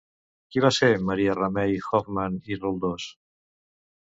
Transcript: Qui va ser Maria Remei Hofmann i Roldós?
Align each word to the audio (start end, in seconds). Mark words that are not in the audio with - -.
Qui 0.53 0.61
va 0.63 0.71
ser 0.77 0.89
Maria 1.09 1.35
Remei 1.39 1.75
Hofmann 1.99 2.41
i 2.55 2.59
Roldós? 2.65 3.07